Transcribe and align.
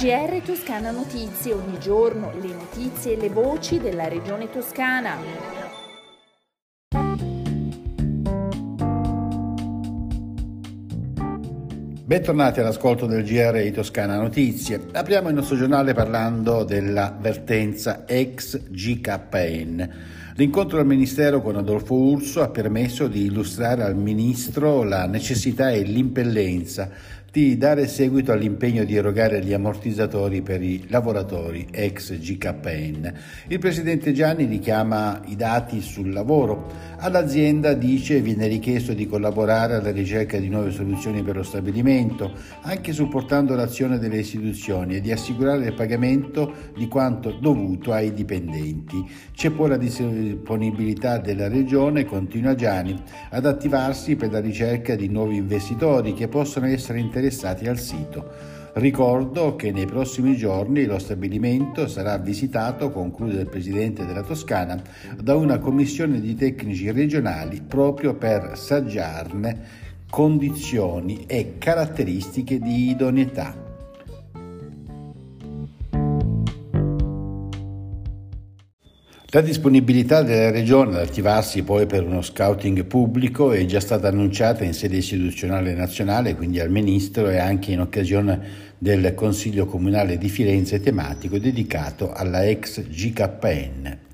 GR 0.00 0.40
Toscana 0.42 0.92
Notizie, 0.92 1.52
ogni 1.52 1.78
giorno 1.78 2.32
le 2.40 2.54
notizie 2.54 3.12
e 3.12 3.20
le 3.20 3.28
voci 3.28 3.78
della 3.78 4.08
regione 4.08 4.48
toscana. 4.48 5.14
Bentornati 12.02 12.60
all'ascolto 12.60 13.04
del 13.04 13.24
GR 13.24 13.70
Toscana 13.74 14.16
Notizie. 14.16 14.86
Apriamo 14.90 15.28
il 15.28 15.34
nostro 15.34 15.56
giornale 15.56 15.92
parlando 15.92 16.64
dell'avvertenza 16.64 18.06
ex 18.06 18.58
GKN. 18.70 19.88
L'incontro 20.36 20.78
al 20.78 20.86
Ministero 20.86 21.42
con 21.42 21.56
Adolfo 21.56 21.94
Urso 21.94 22.40
ha 22.40 22.48
permesso 22.48 23.06
di 23.06 23.24
illustrare 23.24 23.82
al 23.82 23.94
Ministro 23.94 24.82
la 24.82 25.04
necessità 25.04 25.70
e 25.70 25.82
l'impellenza 25.82 26.88
di 27.32 27.56
dare 27.56 27.86
seguito 27.86 28.32
all'impegno 28.32 28.82
di 28.82 28.96
erogare 28.96 29.40
gli 29.44 29.52
ammortizzatori 29.52 30.42
per 30.42 30.62
i 30.62 30.86
lavoratori 30.88 31.68
ex 31.70 32.18
GKN. 32.18 33.12
Il 33.46 33.60
presidente 33.60 34.12
Gianni 34.12 34.46
richiama 34.46 35.20
i 35.26 35.36
dati 35.36 35.80
sul 35.80 36.12
lavoro. 36.12 36.88
All'azienda 36.98 37.72
dice 37.74 38.20
viene 38.20 38.48
richiesto 38.48 38.94
di 38.94 39.06
collaborare 39.06 39.74
alla 39.74 39.92
ricerca 39.92 40.38
di 40.38 40.48
nuove 40.48 40.72
soluzioni 40.72 41.22
per 41.22 41.36
lo 41.36 41.44
stabilimento, 41.44 42.32
anche 42.62 42.92
supportando 42.92 43.54
l'azione 43.54 43.98
delle 43.98 44.18
istituzioni 44.18 44.96
e 44.96 45.00
di 45.00 45.12
assicurare 45.12 45.66
il 45.66 45.74
pagamento 45.74 46.52
di 46.76 46.88
quanto 46.88 47.30
dovuto 47.30 47.92
ai 47.92 48.12
dipendenti. 48.12 49.08
C'è 49.32 49.50
poi 49.50 49.68
la 49.68 49.76
disponibilità 49.76 51.18
della 51.18 51.46
regione, 51.46 52.04
continua 52.04 52.56
Gianni, 52.56 53.00
ad 53.30 53.46
attivarsi 53.46 54.16
per 54.16 54.32
la 54.32 54.40
ricerca 54.40 54.96
di 54.96 55.08
nuovi 55.08 55.36
investitori 55.36 56.12
che 56.12 56.26
possono 56.26 56.66
essere 56.66 56.98
interessati 56.98 57.18
interessati 57.20 57.68
al 57.68 57.78
sito. 57.78 58.58
Ricordo 58.72 59.56
che 59.56 59.72
nei 59.72 59.84
prossimi 59.84 60.36
giorni 60.36 60.84
lo 60.84 60.98
stabilimento 60.98 61.86
sarà 61.86 62.16
visitato, 62.18 62.90
conclude 62.90 63.40
il 63.40 63.48
Presidente 63.48 64.06
della 64.06 64.22
Toscana, 64.22 64.80
da 65.18 65.36
una 65.36 65.58
commissione 65.58 66.20
di 66.20 66.34
tecnici 66.34 66.90
regionali 66.90 67.60
proprio 67.60 68.14
per 68.14 68.56
saggiarne 68.56 69.88
condizioni 70.08 71.24
e 71.26 71.56
caratteristiche 71.58 72.58
di 72.58 72.90
idoneità. 72.90 73.69
La 79.32 79.42
disponibilità 79.42 80.22
della 80.22 80.50
Regione 80.50 80.96
ad 80.96 81.06
attivarsi 81.06 81.62
poi 81.62 81.86
per 81.86 82.02
uno 82.02 82.20
scouting 82.20 82.84
pubblico 82.84 83.52
è 83.52 83.64
già 83.64 83.78
stata 83.78 84.08
annunciata 84.08 84.64
in 84.64 84.74
sede 84.74 84.96
istituzionale 84.96 85.72
nazionale, 85.72 86.34
quindi 86.34 86.58
al 86.58 86.68
Ministro 86.68 87.30
e 87.30 87.38
anche 87.38 87.70
in 87.70 87.78
occasione 87.78 88.40
del 88.76 89.14
Consiglio 89.14 89.66
Comunale 89.66 90.18
di 90.18 90.28
Firenze 90.28 90.80
tematico 90.80 91.38
dedicato 91.38 92.12
alla 92.12 92.44
ex 92.44 92.82
GKN. 92.82 94.09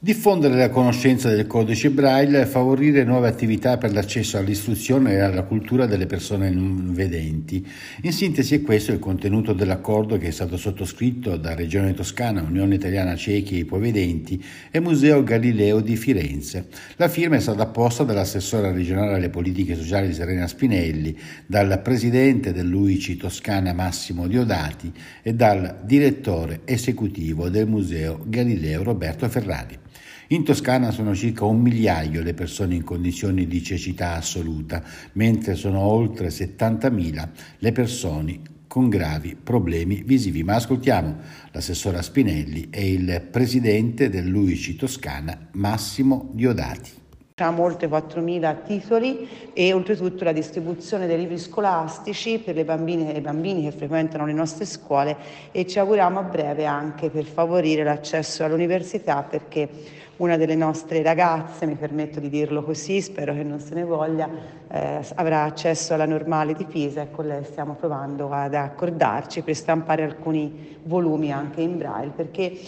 Diffondere 0.00 0.54
la 0.54 0.70
conoscenza 0.70 1.28
del 1.28 1.48
codice 1.48 1.90
Braille 1.90 2.42
e 2.42 2.46
favorire 2.46 3.02
nuove 3.02 3.26
attività 3.26 3.78
per 3.78 3.92
l'accesso 3.92 4.38
all'istruzione 4.38 5.14
e 5.14 5.18
alla 5.18 5.42
cultura 5.42 5.86
delle 5.86 6.06
persone 6.06 6.50
non 6.50 6.92
vedenti. 6.92 7.66
In 8.02 8.12
sintesi 8.12 8.54
è 8.54 8.62
questo 8.62 8.92
il 8.92 9.00
contenuto 9.00 9.52
dell'accordo 9.52 10.16
che 10.16 10.28
è 10.28 10.30
stato 10.30 10.56
sottoscritto 10.56 11.36
da 11.36 11.56
Regione 11.56 11.94
Toscana, 11.94 12.42
Unione 12.42 12.76
Italiana 12.76 13.16
Ciechi 13.16 13.56
e 13.56 13.62
Ipovedenti 13.62 14.40
e 14.70 14.78
Museo 14.78 15.24
Galileo 15.24 15.80
di 15.80 15.96
Firenze. 15.96 16.68
La 16.94 17.08
firma 17.08 17.34
è 17.34 17.40
stata 17.40 17.64
apposta 17.64 18.04
dall'assessora 18.04 18.70
regionale 18.70 19.16
alle 19.16 19.30
politiche 19.30 19.74
sociali 19.74 20.14
Serena 20.14 20.46
Spinelli, 20.46 21.18
dal 21.44 21.80
presidente 21.82 22.52
dell'UICI 22.52 23.16
Toscana 23.16 23.72
Massimo 23.72 24.28
Diodati 24.28 24.92
e 25.24 25.34
dal 25.34 25.80
direttore 25.82 26.60
esecutivo 26.66 27.48
del 27.48 27.66
Museo 27.66 28.22
Galileo 28.24 28.84
Roberto 28.84 29.28
Ferrari. 29.28 29.86
In 30.28 30.44
Toscana 30.44 30.90
sono 30.90 31.14
circa 31.14 31.44
un 31.44 31.60
migliaio 31.60 32.22
le 32.22 32.34
persone 32.34 32.74
in 32.74 32.84
condizioni 32.84 33.46
di 33.46 33.62
cecità 33.62 34.14
assoluta, 34.14 34.82
mentre 35.12 35.54
sono 35.54 35.80
oltre 35.80 36.28
70.000 36.28 37.28
le 37.58 37.72
persone 37.72 38.40
con 38.66 38.88
gravi 38.88 39.36
problemi 39.42 40.02
visivi. 40.04 40.44
Ma 40.44 40.56
ascoltiamo 40.56 41.16
l'assessora 41.52 42.02
Spinelli 42.02 42.68
e 42.70 42.92
il 42.92 43.26
presidente 43.30 44.10
dell'UICI 44.10 44.76
Toscana 44.76 45.48
Massimo 45.52 46.30
Diodati. 46.34 47.06
Facciamo 47.38 47.62
oltre 47.62 47.86
4.000 47.86 48.64
titoli 48.66 49.52
e 49.52 49.72
oltretutto 49.72 50.24
la 50.24 50.32
distribuzione 50.32 51.06
dei 51.06 51.18
libri 51.18 51.38
scolastici 51.38 52.40
per 52.40 52.56
le 52.56 52.64
bambine 52.64 53.14
e 53.14 53.18
i 53.18 53.20
bambini 53.20 53.62
che 53.62 53.70
frequentano 53.70 54.26
le 54.26 54.32
nostre 54.32 54.64
scuole 54.64 55.16
e 55.52 55.64
ci 55.64 55.78
auguriamo 55.78 56.18
a 56.18 56.22
breve 56.24 56.66
anche 56.66 57.10
per 57.10 57.22
favorire 57.22 57.84
l'accesso 57.84 58.42
all'università 58.42 59.22
perché 59.22 59.68
una 60.18 60.36
delle 60.36 60.54
nostre 60.54 61.02
ragazze, 61.02 61.66
mi 61.66 61.74
permetto 61.74 62.20
di 62.20 62.28
dirlo 62.28 62.62
così, 62.62 63.00
spero 63.00 63.32
che 63.32 63.42
non 63.42 63.60
se 63.60 63.74
ne 63.74 63.84
voglia, 63.84 64.28
eh, 64.70 65.00
avrà 65.14 65.44
accesso 65.44 65.94
alla 65.94 66.06
normale 66.06 66.54
di 66.54 66.64
Pisa 66.64 67.02
e 67.02 67.10
con 67.10 67.26
lei 67.26 67.44
stiamo 67.44 67.74
provando 67.74 68.30
ad 68.30 68.54
accordarci 68.54 69.42
per 69.42 69.54
stampare 69.54 70.02
alcuni 70.02 70.76
volumi 70.82 71.32
anche 71.32 71.60
in 71.60 71.78
braille 71.78 72.12
perché 72.14 72.58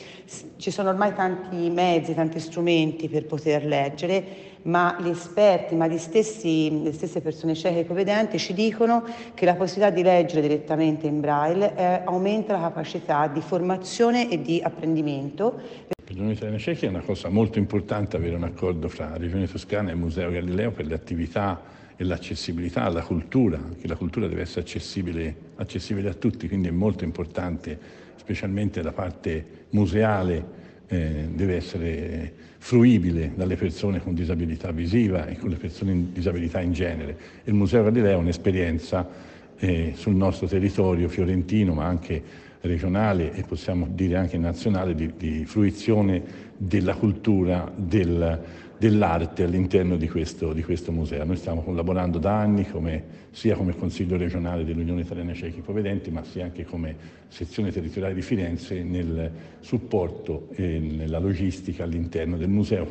ci 0.57 0.71
sono 0.71 0.91
ormai 0.91 1.15
tanti 1.15 1.71
mezzi, 1.71 2.15
tanti 2.15 2.39
strumenti 2.39 3.09
per 3.09 3.27
poter 3.27 3.65
leggere 3.65 4.49
ma 4.63 4.97
gli 5.01 5.09
esperti, 5.09 5.75
ma 5.75 5.89
stessi, 5.97 6.83
le 6.83 6.93
stesse 6.93 7.21
persone 7.21 7.55
cieche 7.55 7.79
e 7.79 7.81
ipovedenti 7.81 8.39
ci 8.39 8.53
dicono 8.53 9.05
che 9.35 9.45
la 9.45 9.55
possibilità 9.55 9.95
di 9.95 10.03
leggere 10.03 10.43
direttamente 10.43 11.07
in 11.07 11.21
braille 11.21 11.75
eh, 11.75 12.03
aumenta 12.05 12.53
la 12.53 12.61
capacità 12.61 13.27
di 13.27 13.41
formazione 13.41 14.29
e 14.31 14.41
di 14.43 14.61
apprendimento. 14.63 15.99
Per 16.11 16.19
l'Unione 16.19 16.39
Italiana 16.39 16.61
Ciechi 16.61 16.87
è 16.87 16.89
una 16.89 17.03
cosa 17.03 17.29
molto 17.29 17.61
importante 17.61 18.17
avere 18.17 18.35
un 18.35 18.43
accordo 18.43 18.89
fra 18.89 19.17
Regione 19.17 19.47
Toscana 19.47 19.93
e 19.93 19.95
Museo 19.95 20.29
Galileo 20.29 20.73
per 20.73 20.85
le 20.87 20.95
attività 20.95 21.63
e 21.95 22.03
l'accessibilità 22.03 22.83
alla 22.83 23.03
cultura, 23.03 23.61
che 23.81 23.87
la 23.87 23.95
cultura 23.95 24.27
deve 24.27 24.41
essere 24.41 24.63
accessibile, 24.63 25.33
accessibile 25.55 26.09
a 26.09 26.15
tutti, 26.15 26.49
quindi 26.49 26.67
è 26.67 26.73
molto 26.73 27.05
importante, 27.05 27.79
specialmente 28.17 28.83
la 28.83 28.91
parte 28.91 29.67
museale, 29.71 30.45
eh, 30.89 31.29
deve 31.33 31.55
essere 31.55 32.33
fruibile 32.59 33.31
dalle 33.37 33.55
persone 33.55 34.03
con 34.03 34.13
disabilità 34.13 34.73
visiva 34.73 35.29
e 35.29 35.39
con 35.39 35.49
le 35.49 35.59
persone 35.59 35.93
con 35.93 36.11
disabilità 36.13 36.61
in 36.61 36.73
genere. 36.73 37.17
Il 37.45 37.55
Museo 37.55 37.85
Galileo 37.85 38.11
è 38.11 38.17
un'esperienza 38.17 39.09
eh, 39.57 39.93
sul 39.95 40.17
nostro 40.17 40.49
territorio 40.49 41.09
fiorentino, 41.09 41.73
ma 41.73 41.85
anche 41.85 42.49
regionale 42.63 43.33
e 43.33 43.43
possiamo 43.43 43.87
dire 43.91 44.17
anche 44.17 44.37
nazionale 44.37 44.95
di, 44.95 45.13
di 45.17 45.45
fruizione 45.45 46.49
della 46.57 46.95
cultura, 46.95 47.71
del, 47.75 48.39
dell'arte 48.77 49.45
all'interno 49.45 49.97
di 49.97 50.09
questo, 50.09 50.53
di 50.53 50.63
questo, 50.63 50.93
museo. 50.93 51.25
Noi 51.25 51.37
stiamo 51.37 51.63
collaborando 51.63 52.19
da 52.19 52.39
anni 52.39 52.69
come, 52.69 53.05
sia 53.31 53.57
come 53.57 53.75
Consiglio 53.77 54.17
regionale 54.17 54.65
dell'Unione 54.65 55.03
Italiana 55.03 55.33
Ciechi 55.33 55.61
Ipovedenti, 55.61 56.11
ma 56.11 56.23
sia 56.25 56.45
anche 56.45 56.65
come 56.65 56.97
sezione 57.29 57.71
territoriale 57.73 58.15
di 58.15 58.23
Firenze 58.23 58.83
nel 58.83 59.31
supporto 59.61 60.49
e 60.53 60.79
nella 60.79 61.19
logistica 61.19 61.85
all'interno 61.85 62.37
del 62.37 62.49
museo. 62.49 62.91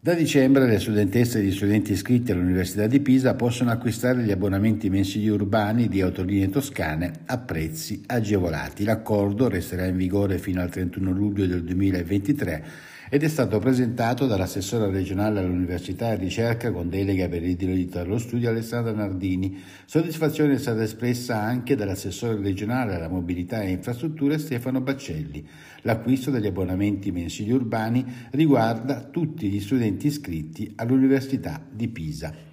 Da 0.00 0.14
dicembre 0.14 0.68
le 0.68 0.78
studentesse 0.78 1.40
e 1.40 1.42
gli 1.42 1.50
studenti 1.50 1.90
iscritti 1.90 2.30
all'Università 2.30 2.86
di 2.86 3.00
Pisa 3.00 3.34
possono 3.34 3.72
acquistare 3.72 4.22
gli 4.22 4.30
abbonamenti 4.30 4.88
mensili 4.88 5.28
urbani 5.28 5.88
di 5.88 6.00
autolinee 6.00 6.50
toscane 6.50 7.22
a 7.26 7.36
prezzi 7.38 8.04
agevolati. 8.06 8.84
L'accordo 8.84 9.48
resterà 9.48 9.86
in 9.86 9.96
vigore 9.96 10.38
fino 10.38 10.60
al 10.60 10.70
31 10.70 11.10
luglio 11.10 11.46
del 11.46 11.64
2023 11.64 12.64
ed 13.10 13.22
è 13.22 13.28
stato 13.28 13.58
presentato 13.58 14.26
dall'assessora 14.26 14.88
regionale 14.90 15.40
all'Università 15.40 16.12
e 16.12 16.16
Ricerca 16.16 16.70
con 16.70 16.88
delega 16.88 17.28
per 17.28 17.42
il 17.42 17.56
diritto 17.56 17.98
allo 17.98 18.18
studio 18.18 18.48
Alessandra 18.48 18.92
Nardini. 18.92 19.60
Soddisfazione 19.84 20.54
è 20.54 20.58
stata 20.58 20.82
espressa 20.82 21.40
anche 21.40 21.74
dall'assessore 21.74 22.40
regionale 22.40 22.94
alla 22.94 23.08
mobilità 23.08 23.62
e 23.62 23.70
infrastrutture 23.70 24.38
Stefano 24.38 24.80
Baccelli. 24.80 25.46
L'acquisto 25.82 26.30
degli 26.30 26.46
abbonamenti 26.46 27.10
mensili 27.12 27.52
urbani 27.52 28.04
riguarda 28.30 29.02
tutti 29.04 29.48
gli 29.48 29.60
studenti 29.60 30.06
iscritti 30.06 30.72
all'Università 30.76 31.64
di 31.70 31.88
Pisa. 31.88 32.47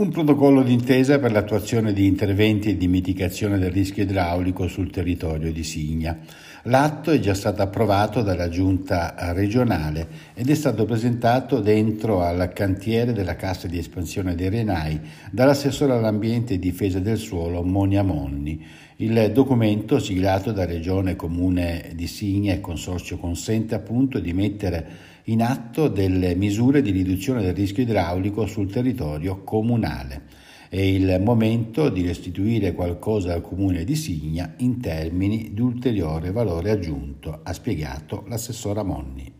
Un 0.00 0.08
protocollo 0.08 0.62
d'intesa 0.62 1.18
per 1.18 1.30
l'attuazione 1.30 1.92
di 1.92 2.06
interventi 2.06 2.78
di 2.78 2.88
mitigazione 2.88 3.58
del 3.58 3.70
rischio 3.70 4.04
idraulico 4.04 4.66
sul 4.66 4.90
territorio 4.90 5.52
di 5.52 5.62
Signa. 5.62 6.18
L'atto 6.62 7.10
è 7.10 7.18
già 7.18 7.34
stato 7.34 7.60
approvato 7.60 8.22
dalla 8.22 8.48
giunta 8.48 9.14
regionale 9.34 10.08
ed 10.32 10.48
è 10.48 10.54
stato 10.54 10.86
presentato 10.86 11.60
dentro 11.60 12.22
al 12.22 12.50
cantiere 12.54 13.12
della 13.12 13.36
Cassa 13.36 13.66
di 13.66 13.76
espansione 13.76 14.34
dei 14.34 14.48
Renai 14.48 14.98
dall'assessore 15.30 15.92
all'ambiente 15.92 16.54
e 16.54 16.58
difesa 16.58 16.98
del 16.98 17.18
suolo 17.18 17.62
Monia 17.62 18.02
Monni. 18.02 18.64
Il 18.96 19.30
documento, 19.34 19.98
siglato 19.98 20.50
da 20.50 20.64
Regione 20.64 21.14
Comune 21.14 21.90
di 21.94 22.06
Signa 22.06 22.54
e 22.54 22.60
Consorzio, 22.60 23.18
consente 23.18 23.74
appunto 23.74 24.18
di 24.18 24.32
mettere 24.32 25.09
in 25.24 25.42
atto 25.42 25.88
delle 25.88 26.34
misure 26.34 26.82
di 26.82 26.90
riduzione 26.90 27.42
del 27.42 27.54
rischio 27.54 27.82
idraulico 27.82 28.46
sul 28.46 28.70
territorio 28.70 29.42
comunale. 29.42 30.22
È 30.68 30.78
il 30.78 31.20
momento 31.20 31.88
di 31.88 32.06
restituire 32.06 32.72
qualcosa 32.72 33.34
al 33.34 33.42
comune 33.42 33.84
di 33.84 33.96
Signa 33.96 34.54
in 34.58 34.80
termini 34.80 35.50
di 35.52 35.60
ulteriore 35.60 36.30
valore 36.30 36.70
aggiunto, 36.70 37.40
ha 37.42 37.52
spiegato 37.52 38.24
l'assessora 38.28 38.82
Monni. 38.82 39.38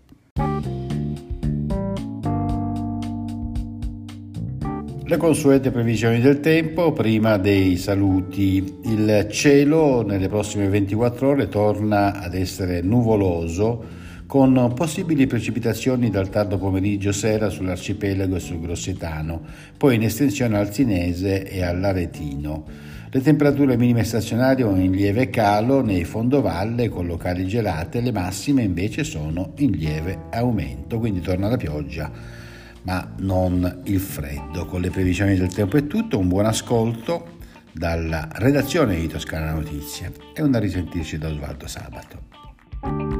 Le 5.10 5.16
consuete 5.16 5.72
previsioni 5.72 6.20
del 6.20 6.38
tempo, 6.38 6.92
prima 6.92 7.36
dei 7.36 7.76
saluti. 7.76 8.78
Il 8.84 9.26
cielo 9.28 10.02
nelle 10.02 10.28
prossime 10.28 10.68
24 10.68 11.28
ore 11.30 11.48
torna 11.48 12.20
ad 12.20 12.34
essere 12.34 12.80
nuvoloso 12.80 13.98
con 14.30 14.74
possibili 14.76 15.26
precipitazioni 15.26 16.08
dal 16.08 16.28
tardo 16.28 16.56
pomeriggio 16.56 17.10
sera 17.10 17.48
sull'arcipelago 17.48 18.36
e 18.36 18.38
sul 18.38 18.60
Grossetano, 18.60 19.42
poi 19.76 19.96
in 19.96 20.04
estensione 20.04 20.56
al 20.56 20.72
Sinese 20.72 21.50
e 21.50 21.64
all'Aretino. 21.64 22.64
Le 23.10 23.20
temperature 23.22 23.76
minime 23.76 24.04
stazionarie 24.04 24.64
sono 24.64 24.80
in 24.80 24.92
lieve 24.92 25.30
calo 25.30 25.82
nei 25.82 26.04
fondovalle 26.04 26.88
con 26.88 27.08
locali 27.08 27.44
gelate, 27.44 28.00
le 28.00 28.12
massime 28.12 28.62
invece 28.62 29.02
sono 29.02 29.54
in 29.56 29.72
lieve 29.72 30.26
aumento, 30.30 31.00
quindi 31.00 31.20
torna 31.20 31.48
la 31.48 31.56
pioggia 31.56 32.08
ma 32.82 33.12
non 33.18 33.80
il 33.86 33.98
freddo. 33.98 34.64
Con 34.66 34.80
le 34.80 34.90
previsioni 34.90 35.34
del 35.34 35.52
tempo 35.52 35.76
è 35.76 35.88
tutto, 35.88 36.20
un 36.20 36.28
buon 36.28 36.46
ascolto 36.46 37.38
dalla 37.72 38.28
redazione 38.34 38.94
di 38.94 39.08
Toscana 39.08 39.54
Notizie 39.54 40.12
e 40.32 40.40
un 40.40 40.54
a 40.54 40.60
risentirci 40.60 41.18
da 41.18 41.26
Osvaldo 41.26 41.66
Sabato. 41.66 43.19